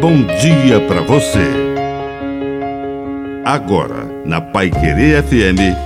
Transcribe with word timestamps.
bom 0.00 0.24
dia 0.40 0.80
para 0.88 1.02
você. 1.02 1.46
Agora, 3.44 4.06
na 4.24 4.40
Pai 4.40 4.70
Querer 4.70 5.22
FM, 5.22 5.76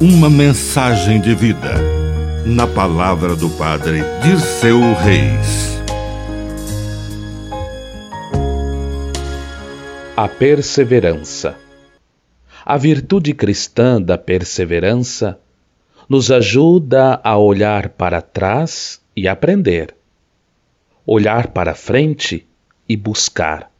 uma 0.00 0.28
mensagem 0.28 1.20
de 1.20 1.36
vida. 1.36 1.74
Na 2.44 2.66
palavra 2.66 3.36
do 3.36 3.48
Padre 3.50 4.00
Dirceu 4.24 4.80
Reis. 4.94 5.80
A 10.16 10.26
perseverança. 10.26 11.56
A 12.66 12.76
virtude 12.76 13.32
cristã 13.32 14.02
da 14.02 14.18
perseverança 14.18 15.38
nos 16.08 16.32
ajuda 16.32 17.20
a 17.22 17.38
olhar 17.38 17.90
para 17.90 18.20
trás 18.20 19.00
e 19.16 19.28
aprender. 19.28 19.94
Olhar 21.06 21.48
para 21.48 21.72
frente 21.72 22.49
e 22.90 22.96
buscar. 22.96 23.70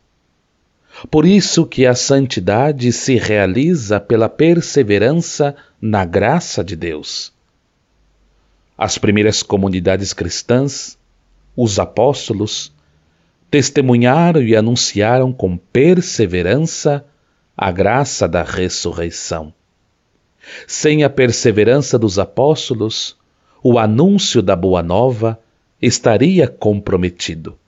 Por 1.10 1.26
isso 1.26 1.66
que 1.66 1.84
a 1.84 1.96
santidade 1.96 2.92
se 2.92 3.16
realiza 3.16 3.98
pela 3.98 4.28
perseverança 4.28 5.56
na 5.82 6.04
graça 6.04 6.62
de 6.62 6.76
Deus. 6.76 7.32
As 8.78 8.98
primeiras 8.98 9.42
comunidades 9.42 10.12
cristãs, 10.12 10.96
os 11.56 11.80
apóstolos, 11.80 12.72
testemunharam 13.50 14.42
e 14.42 14.54
anunciaram 14.54 15.32
com 15.32 15.56
perseverança 15.56 17.04
a 17.56 17.72
graça 17.72 18.28
da 18.28 18.44
ressurreição. 18.44 19.52
Sem 20.68 21.02
a 21.02 21.10
perseverança 21.10 21.98
dos 21.98 22.16
apóstolos, 22.16 23.16
o 23.60 23.76
anúncio 23.76 24.40
da 24.40 24.54
Boa 24.54 24.84
Nova 24.84 25.36
estaria 25.82 26.46
comprometido. 26.46 27.58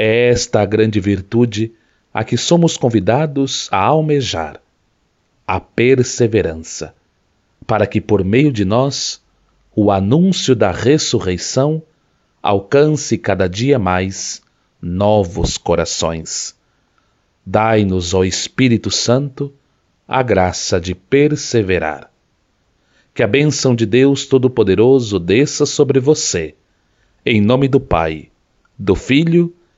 É 0.00 0.28
esta 0.28 0.60
a 0.60 0.64
grande 0.64 1.00
virtude 1.00 1.72
a 2.14 2.22
que 2.22 2.36
somos 2.36 2.76
convidados 2.76 3.66
a 3.72 3.78
almejar, 3.78 4.60
a 5.44 5.58
perseverança, 5.58 6.94
para 7.66 7.84
que 7.84 8.00
por 8.00 8.22
meio 8.22 8.52
de 8.52 8.64
nós 8.64 9.20
o 9.74 9.90
anúncio 9.90 10.54
da 10.54 10.70
ressurreição 10.70 11.82
alcance 12.40 13.18
cada 13.18 13.48
dia 13.48 13.76
mais 13.76 14.40
novos 14.80 15.58
corações. 15.58 16.54
Dai-nos, 17.44 18.14
ó 18.14 18.22
Espírito 18.22 18.92
Santo, 18.92 19.52
a 20.06 20.22
graça 20.22 20.80
de 20.80 20.94
perseverar. 20.94 22.08
Que 23.12 23.24
a 23.24 23.26
bênção 23.26 23.74
de 23.74 23.84
Deus 23.84 24.26
Todo-Poderoso 24.26 25.18
desça 25.18 25.66
sobre 25.66 25.98
você, 25.98 26.54
em 27.26 27.40
nome 27.40 27.66
do 27.66 27.80
Pai, 27.80 28.30
do 28.78 28.94
Filho 28.94 29.52